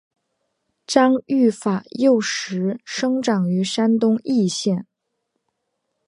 [0.87, 4.87] 张玉法幼时生长于山东峄县。